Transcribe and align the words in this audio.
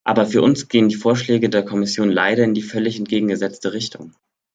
Aber 0.03 0.25
für 0.25 0.41
uns 0.41 0.67
gehen 0.67 0.89
die 0.89 0.95
Vorschläge 0.95 1.47
der 1.51 1.63
Kommission 1.63 2.09
leider 2.09 2.43
in 2.43 2.55
die 2.55 2.63
völlig 2.63 2.97
entgegengesetzte 2.97 3.71
Richtung. 3.71 4.15